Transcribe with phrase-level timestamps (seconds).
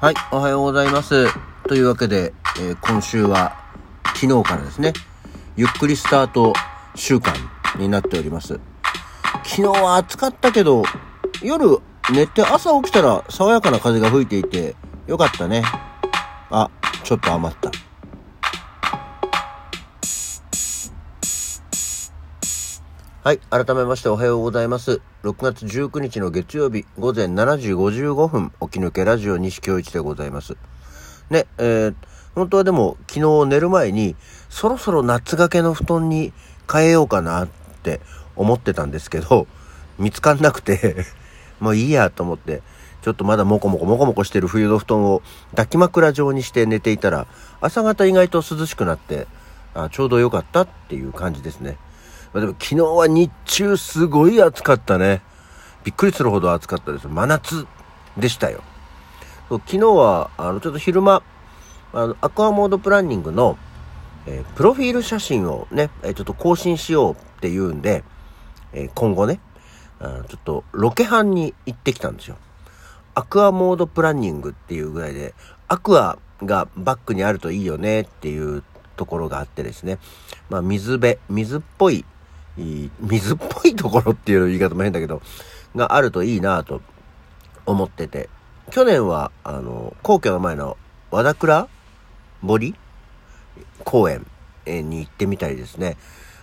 [0.00, 1.26] はい、おはようございます。
[1.64, 3.56] というわけで、えー今週は
[4.14, 4.92] 昨日からですね、
[5.56, 6.52] ゆっくりスタート
[6.94, 7.34] 週間
[7.76, 8.60] になっております。
[9.42, 10.84] 昨日は暑かったけど、
[11.42, 11.78] 夜
[12.12, 14.76] 寝て朝起きたら爽やかな風が吹いていて
[15.08, 15.64] よかったね。
[16.50, 16.70] あ、
[17.02, 17.72] ちょっと余った。
[23.28, 23.40] はい。
[23.50, 25.02] 改めましておはようございます。
[25.22, 30.56] 6月19日の月曜日午前7時55分、起き抜けラジオ西京一でございます。
[31.28, 31.94] ね、えー、
[32.34, 34.16] 本当はでも昨日寝る前に、
[34.48, 36.32] そろそろ夏掛けの布団に
[36.72, 37.48] 変えようかなっ
[37.82, 38.00] て
[38.34, 39.46] 思ってたんですけど、
[39.98, 41.04] 見つかんなくて、
[41.60, 42.62] もういいやと思って、
[43.02, 47.26] ちょっとまだモコモコモコモコしてる冬の布団を抱き枕状にして寝ていたら、
[47.60, 49.26] 朝方意外と涼しくなって、
[49.74, 51.76] あちょうど良かったっていう感じですね。
[52.32, 55.22] まあでも昨日は日中すごい暑かったね。
[55.84, 57.08] びっくりするほど暑かったです。
[57.08, 57.66] 真夏
[58.16, 58.62] でしたよ。
[59.48, 61.22] 昨日は、あの、ちょっと昼間、
[61.94, 63.56] あの、アクアモードプランニングの、
[64.26, 68.04] えープロフィール写真をね、えーちょっと更新しようっていうんで、
[68.72, 69.40] えー今後ね、
[70.00, 72.36] あちょっとロケハンに行ってきたんですよ。
[73.14, 75.34] アクアモードプランニングっていうぐらいで、
[75.66, 78.62] アクアがバックにあるといいよねっていう
[78.96, 79.98] ところがあってですね。
[80.50, 82.04] まあ水辺、水っぽ、い
[83.00, 85.22] 水っぽいところっていう言い方も変だけど、
[85.76, 86.80] があるといいなと
[87.66, 88.28] 思ってて。
[88.70, 90.76] 去年は、あの、皇居の前の
[91.10, 91.68] 和田倉
[92.46, 92.74] 堀
[93.84, 94.26] 公園
[94.66, 95.96] に行ってみたりですね。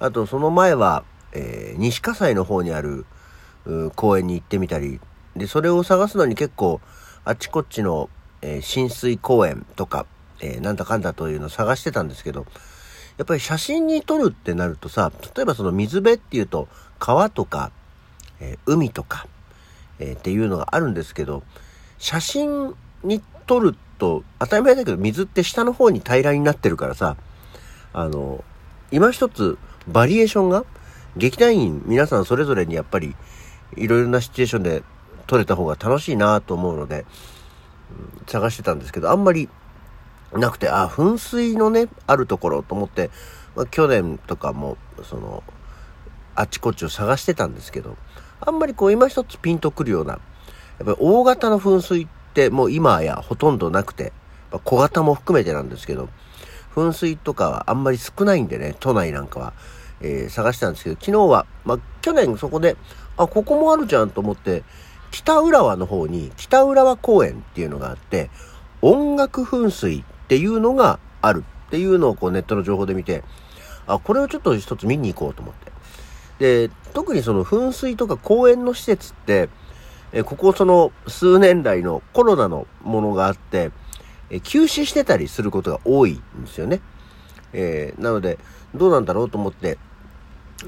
[0.00, 3.06] あと、その前は、えー西葛西の方にある
[3.94, 5.00] 公園に行ってみたり、
[5.36, 6.80] で、それを探すのに結構、
[7.24, 8.10] あっちこっちの、
[8.42, 10.06] えー浸水公園とか、
[10.40, 12.46] えーなんだかんだというのを探してたんですけど、
[13.18, 17.72] やっぱり写真に撮るってなるとさ、例えばその水辺っていうと、川とか、
[18.40, 19.26] えー海とか、
[19.98, 21.42] えーっていうのがあるんですけど、
[21.98, 27.16] 写真に撮ると、当たり前だけど、水って下の方に平らになってるからさ、
[27.92, 28.44] あの、
[28.92, 29.58] 今一つ
[29.88, 30.64] バリエーションが、
[31.16, 33.16] 劇団員皆さんそれぞれにやっぱり、
[33.76, 34.84] いろいろなシチュエーションで
[35.26, 37.04] 撮れた方が楽しいなと思うので、
[38.26, 39.48] 探してたんですけど、あんまり
[40.32, 43.10] なくて、あ、噴水のね、あるところと思って、
[43.56, 45.42] まあ、去年とかも、その、
[46.34, 47.96] あちこちを探してたんですけど、
[48.40, 50.18] あんまりこう今一つピンとくるような、や
[50.84, 54.12] っぱり大型の噴水ってもう今やほとんどなくて、
[54.52, 56.08] まあ小型も含めてなんですけど、
[56.74, 59.52] 噴水とかはあんまり少ないんでね、都内なんかは、
[60.00, 62.76] えー探したんですけど、昨日は、まあ去年そこで、
[63.16, 64.62] あ、ここもあるじゃんと思って、
[65.10, 68.30] 北浦和の方に北浦和公園っていうのがあって、
[68.80, 73.24] 音楽噴水っていうのがあるっていうのをこうネットの情報で見て、
[73.86, 75.54] あ、これをちょっと一つ見に行こうと思っ
[76.38, 76.68] て。
[76.68, 79.48] で、特にその噴水とか公園の施設って、
[80.12, 83.70] えここその数年来のコロナのものがあって、
[84.28, 86.80] え休止してたりすることが多いんですよね。
[87.54, 88.38] えーなので、
[88.74, 89.78] どうなんだろうと思って、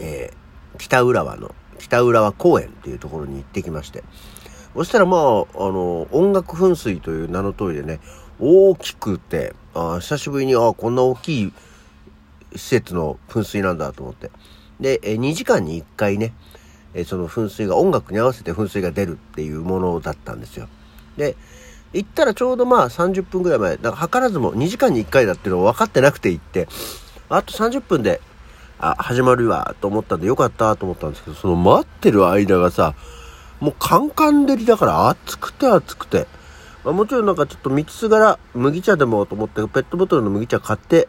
[0.00, 0.38] えー
[0.78, 4.04] 北浦和の、北浦和公園っていうところに行ってきまして。
[4.74, 7.98] そしたらまあ、あの、音楽噴水という名の通りでね、
[8.40, 11.52] 大きくて、あ久しぶりに、あこんな大きい
[12.52, 14.30] 施設の噴水なんだと思って。
[14.80, 16.32] で、え2時間に1回ね、
[16.94, 20.68] えその噴水が音楽に合わせて噴水が出るっていうものだったんですよ。
[21.16, 21.36] で、
[21.92, 26.68] 行ったらちょうどまあ30分ぐらい前、だから図らずも2時間に1回だっていうのを分かってなくて行って、
[27.28, 28.20] あと30分で、
[28.78, 32.94] あ、始まるわと思ったんでよかったと思ったんですけど、その待ってる間がさ、
[33.60, 36.26] もうカンカン照りだから暑くて暑くて。
[36.84, 41.08] まあ、もちろんなんかちょっと道すがら麦茶でもと思ってペットボトルの麦茶買って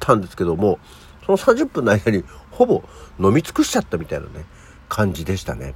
[0.00, 0.78] たんですけども、
[1.24, 2.82] その30分の間にほぼ
[3.18, 4.44] 飲み尽くしちゃったみたいなね、
[4.88, 5.74] 感じでしたね。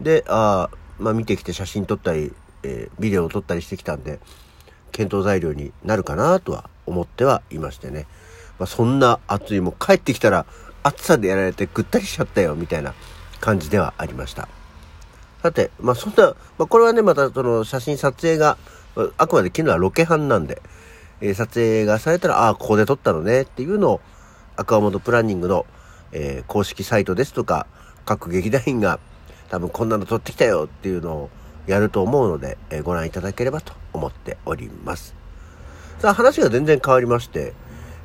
[0.00, 4.20] で、あーまあ見てきて写真撮ったり、えービデオを撮ったりしてきたんで、
[4.92, 8.06] 検討材料になるかなとは思ってはいましてね。
[8.58, 10.44] まあそんな暑い、もう帰ってきたら
[10.82, 12.94] 暑さでやられてぐったりしちゃったよみたいな
[13.40, 14.48] 感じではありました。
[15.42, 18.58] さて、まあそんな、まあこれはね、またその写真撮影が、
[19.16, 20.60] あくまで昨日はロケハンなんで、
[21.20, 24.00] えー撮影がされたら、ああ、ここで撮ったのねっていうのを、
[24.56, 25.66] アクアモードプランニングの、
[26.12, 27.66] えー公式サイトですとか、
[28.04, 28.98] 各劇団員が
[29.48, 31.30] 多分こんなの撮ってきたよっていうのを
[31.66, 35.14] やると思うので、えーご覧いただければと思っております。
[36.00, 37.54] さあ話が全然変わりまして、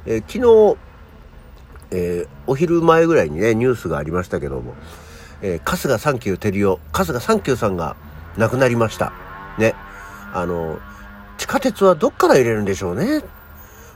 [0.05, 0.77] えー昨日、
[1.91, 4.75] えーお昼前ぐらいにね、ニュースがありましたけども、
[5.45, 7.95] えー春日サンキュー照代、春日サンキューさんが
[8.36, 9.13] 亡くなりました。
[9.59, 9.75] ね。
[10.33, 10.80] あの、
[11.38, 13.21] 地下鉄はどっから入れるんでしょうね。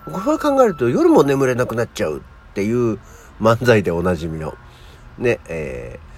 [0.05, 2.99] これ考えると夜も眠れなくなっちゃうっていう
[3.41, 4.53] 漫才でおなじみの、
[5.17, 6.09] ね、えー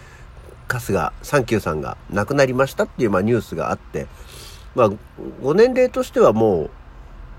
[0.74, 4.08] 春日サンキューさんが亡くなりましたっていう、まあ、ニュースがあって、
[4.76, 4.90] まあ、
[5.42, 6.70] ご年齢としてはもう、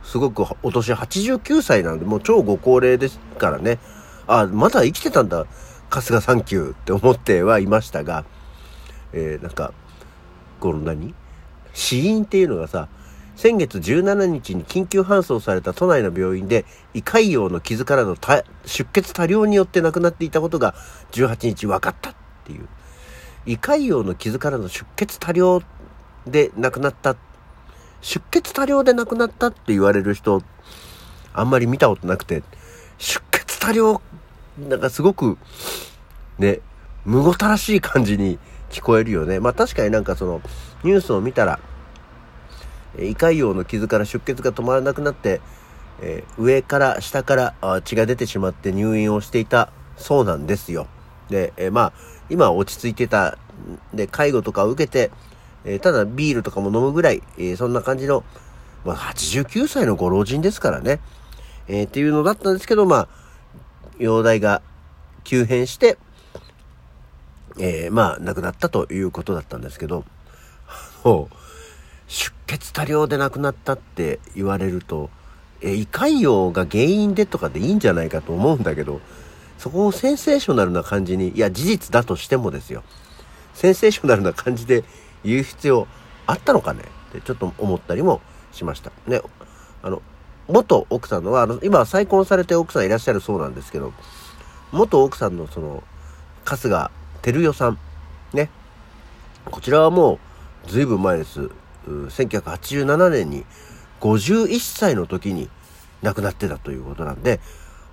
[0.03, 3.79] すごくお年89歳なんで、もう超ご高齢ですからね。
[4.27, 5.47] あ、まだ生きてたんだ、
[6.01, 8.25] 春日サンキューって思ってはいましたが、
[9.13, 9.73] えー、なんか、
[10.59, 11.15] この何？
[11.75, 12.89] 死因っていうのがさ、
[13.37, 18.17] 先月17日に緊急搬送された都内の病院で胃潰瘍の傷からの
[18.67, 20.75] 出血多量によって亡くなっていたことが
[21.13, 22.15] 18日分かったっ
[22.45, 22.69] ていう。
[23.47, 25.63] 胃潰瘍の傷からの出血多量
[26.27, 27.17] で亡くなった
[28.03, 30.43] 出血多量で亡くなったって言われる人、
[31.33, 32.43] あんまり見たことなくて、
[32.99, 34.03] 出血多量、
[34.59, 35.39] なんかすごく、
[36.39, 36.61] ね、
[37.05, 38.39] むごたらしい感じに
[38.71, 39.41] 聞こえるよね。
[39.41, 40.41] まあ確かになんかその、
[40.85, 41.59] ニュースを見たら、
[42.99, 45.41] 胃潰瘍の傷から出血が止まらなくなって、
[46.01, 50.87] えー、上から下から血が出てしまって入院をしていたそうなんですよ。
[51.31, 51.93] で、えー、まあ、
[52.29, 53.39] 今落ち着いてた、
[53.95, 55.11] で、介護とかを受けて、
[55.65, 58.25] えー、ただビールとかも飲むぐらい、え、そんな感じの、
[58.85, 61.01] まあ、89歳のご老人ですからね、
[61.69, 63.09] え、っていうのだったんですけど、まあ、
[63.99, 64.63] 容体が
[65.25, 65.99] 急変して、
[67.59, 70.05] えー、まあ、亡くなったということだったんですけど、
[71.05, 71.35] もう、
[72.09, 75.11] 出血多量で亡くなったって言われると、
[75.61, 79.01] え胃潰瘍が原因でとかでいいんじゃないかと思うんだけど、
[79.59, 82.83] そこをセンセーショナルな感じに、いや、事実だとしてもですよ。
[83.55, 84.83] センセーショナルな感じで
[85.25, 85.87] 言う必要
[86.27, 86.83] あったのかね？
[87.11, 88.91] ってちょっと思ったりもしました。
[89.07, 89.21] ね、
[89.83, 90.03] あの、
[90.49, 93.93] 元奥さんのは、あの、今再婚されて奥さんいらっしゃるそうなんですけど、
[94.73, 95.83] 元奥さんのその、
[96.45, 96.91] 春日
[97.23, 97.79] 照代さん、
[98.33, 98.51] ね、
[99.45, 100.19] こちらはも
[100.67, 101.51] う、ずいぶん前です。
[101.87, 103.45] 1987年に
[104.01, 105.49] 51歳の時に
[106.03, 107.41] 亡くなってたということなんで、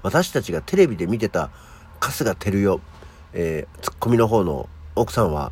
[0.04, 1.50] 私たちがテレビで見てた
[2.00, 2.80] 春日照代、
[3.34, 5.52] えー、ツッコミの方の奥さんは、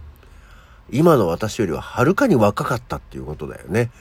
[0.89, 3.91] 今の私よりははるかに若かったっていうことだよね。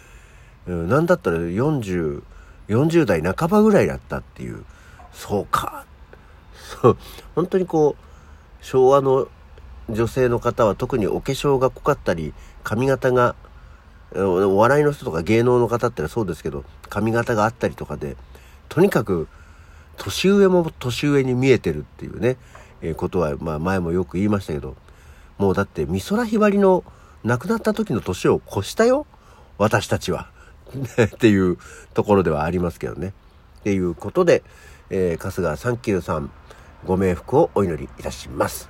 [0.66, 2.22] うん、なんだったら40、
[2.68, 4.64] 40代半ばぐらいだったっていう。
[5.12, 5.84] そうか。
[6.82, 6.98] そう、
[7.34, 9.28] 本当にこう、昭和の
[9.88, 12.34] 女性の方は特にお化粧が濃かったり、
[12.64, 13.34] 髪型が、
[14.14, 18.16] お笑いの人とか芸能の方ってそうですけど、髪型があったりとかで、
[18.68, 19.28] とにかく、
[19.96, 22.36] 年上も年上に見えてるっていうね、
[22.82, 24.76] えー、ことは、まあ前もよく言いましたけど、
[25.38, 26.84] もうだって美空ひばりの
[27.24, 29.06] 亡くなった時の年を越したよ
[29.58, 30.30] 私たちは。
[31.04, 31.58] っていう
[31.94, 33.12] ところではありますけどね。
[33.60, 34.42] っていうことで、
[34.90, 36.30] えー、春日サンキューさん、
[36.84, 38.68] ご冥福をお祈りいたします。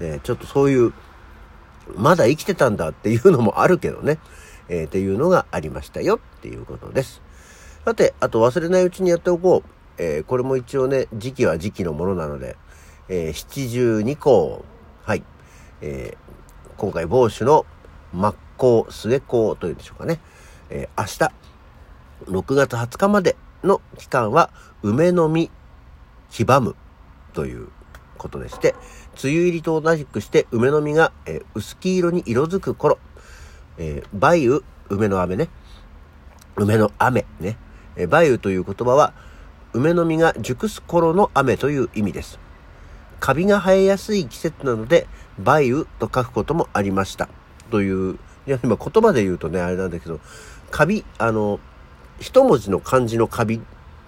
[0.00, 0.92] えー、ちょっとそういう、
[1.96, 4.18] まだ生きてたんだっていうのもあるけどね。
[4.68, 7.22] えー、っていうのがありましたよっていうことです。
[7.84, 9.70] さて、あと忘れないうちにやっておこう。
[9.96, 12.56] えー、これも一応ね、時期は時期のものなので、
[13.08, 14.64] えー、七十二項。
[15.02, 15.22] はい。
[15.82, 17.66] えー、今回帽子の
[18.12, 20.18] 真っ向、末向というんでしょうかね。
[20.70, 21.28] えー、明
[22.26, 24.50] 日、6月20日までの期間は、
[24.82, 25.50] 梅の実、
[26.30, 26.76] 黄ばむ
[27.32, 27.68] という
[28.18, 28.74] ことでして、
[29.22, 32.98] 梅雨入りと同じくして梅の実が、えー、薄黄色に色づく頃、
[33.78, 35.48] えー、梅雨、梅の雨ね。
[36.56, 37.56] 梅の雨ね。
[37.96, 39.12] えー、梅雨という言葉は、
[39.72, 42.38] 梅の実が熟す頃の雨という意味です。
[43.20, 45.06] カビが生えやすい季節なので、
[45.38, 47.28] 梅雨と書くこともありました。
[47.70, 50.20] という、いや、今言葉で言うとね、あれなんだけど、
[50.74, 51.60] カビ、あの、
[52.18, 53.60] 一文字の漢字のカビ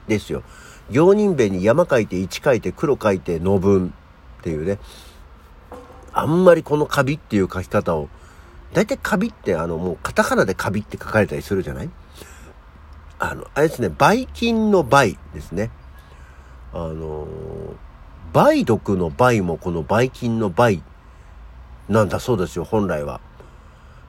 [0.09, 0.43] ですよ。
[0.91, 3.95] 行人弁に山書いて一書いて黒書いての文
[4.41, 4.81] っていうね。
[6.13, 8.09] あんまりこのカビっていう書き方を、
[8.73, 11.91] だいたいカビってあのもうカタカナでカビって書かれたりするじゃない？
[13.21, 15.71] あの、あれですね、ばい菌の倍ですね。
[16.73, 17.29] あの
[18.35, 20.83] 梅毒の梅もこのばい菌の梅
[21.89, 23.21] なんだそうですよ、本来は。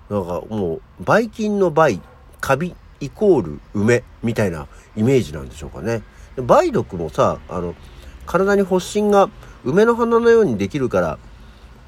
[0.10, 2.00] なんかもう、ばい菌の梅、
[2.42, 6.02] カビイコール梅みたいなイメージなんでしょうかね。
[6.36, 7.76] 梅毒もさ、あの、
[8.26, 9.30] 体に発疹が
[9.64, 11.20] 梅の花のようにできるから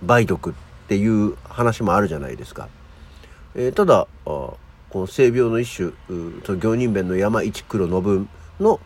[0.03, 0.53] 梅毒っ
[0.87, 2.67] ていう話もあるじゃないですか。
[3.55, 4.57] えー、ただ、こ
[4.93, 8.29] の性病の一種、行人弁の山一黒の分
[8.59, 8.79] の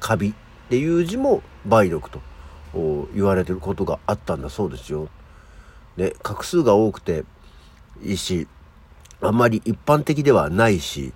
[0.00, 0.34] カビっ
[0.68, 2.20] ていう字も梅毒と。
[3.14, 5.08] 言われてることがあったんだそうですよ。
[5.96, 7.24] で、画数が多くて
[8.02, 8.46] いいし、
[9.20, 11.12] あんまり一般的ではないし、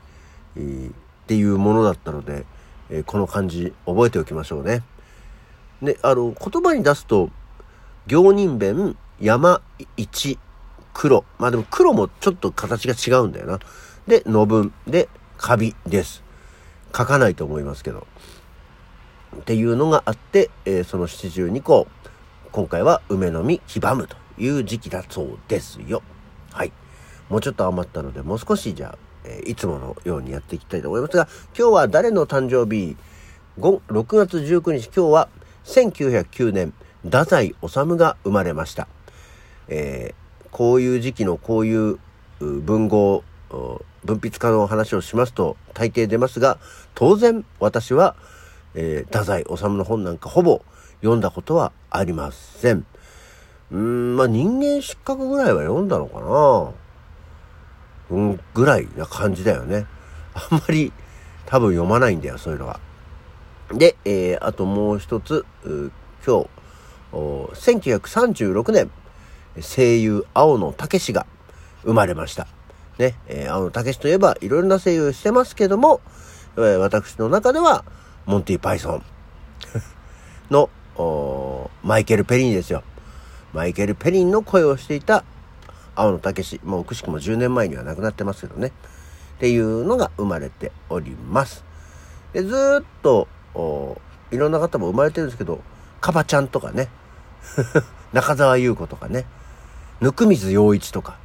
[0.57, 0.93] えー、っ
[1.27, 2.47] ていうものだったので、
[2.89, 4.83] えー、この漢字覚えておきましょうね。
[5.83, 7.31] で、あの、言葉に出すと、
[8.07, 9.63] 行人弁、山
[9.97, 10.39] 一、
[10.93, 11.25] 黒。
[11.39, 13.61] まあでも黒もちょっと形が違うんだよな。
[14.07, 14.73] で、の文。
[14.87, 16.23] で、カビです。
[16.97, 18.07] 書かないと思いますけど。
[19.37, 21.87] っていうのがあって、えー、その七十二個、
[22.51, 26.03] 今回は梅の実黄ばむという時期だそうですよ。
[26.53, 26.73] はい。
[27.31, 32.97] もうちょっと余ったので、もう少しじゃあえー、いつものようにやっていきたいと思いますが、今日は誰の誕生日
[33.59, 35.29] ?5 ?6 月19日、今日は
[35.65, 36.73] 1909年、
[37.05, 38.89] 太宰治が生まれました。
[39.69, 41.99] えー、こういう時期のこういう
[42.41, 43.23] 文豪、
[44.05, 46.59] 文筆家の話をしますと大抵出ますが、
[46.95, 48.17] 当然私は、
[48.75, 50.63] えー、太宰治の本なんかほぼ
[51.01, 52.87] 読んだことはありません。
[53.71, 56.73] うん、まあ人間失格ぐらいは読んだのかな、
[58.11, 59.87] ぐらいな感じだよね。
[60.35, 60.93] あんまり
[61.47, 62.81] 多分読まないんだよ、そういうのは。
[63.73, 66.49] で、えー、あともう一つ、今日、
[67.13, 68.91] 1936年、
[69.61, 71.27] 声優青野武が
[71.83, 72.47] 生まれました。
[72.99, 76.01] ね、えー、青野武といえばいろいろな声優してますけども、
[76.57, 77.85] えー、私の中では、
[78.27, 79.05] モンティ・パイソン
[80.51, 80.69] の、
[81.83, 82.83] マイケル・ペリンですよ。
[83.53, 85.25] マイケル・ペリンの声をしていた
[86.01, 88.69] 青野武もうくしくも10年前には亡くなってますけどね。
[88.69, 88.71] っ
[89.39, 91.65] ていうのが生まれております。
[92.33, 93.29] でずっと、
[94.31, 95.61] いろんな方も生まれてるんですけど、
[96.01, 96.89] カバちゃんとかね、
[98.13, 99.27] 中澤優子とかね、
[100.01, 101.19] 温水洋一とか、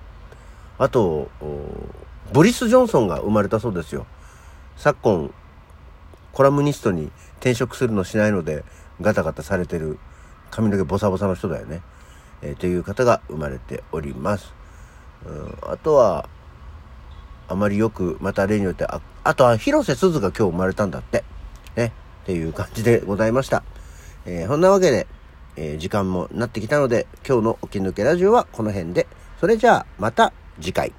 [0.77, 1.29] あと、
[2.33, 4.05] ボリス・ジョンソンが生まれたそうですよ。
[4.75, 5.33] 昨今、
[6.33, 8.65] コラムニストに転職するのしないので、
[8.99, 9.99] ガタガタされてる
[10.51, 11.81] 髪の毛ボサボサの人だよね。
[12.41, 14.64] えー、という方が生まれております。
[15.25, 16.29] うん、あとは、
[17.47, 21.23] あまりよく、また例によって、ああとは広瀬すずが今日生まれたんだって。
[21.75, 21.93] ね。
[22.23, 23.63] っていう感じでございました。
[24.25, 25.07] えー、そんなわけで、
[25.55, 29.07] えー、時間もなってきたので、今日の起き抜けラジオはこの辺で。
[29.39, 30.91] それじゃあ、また次回。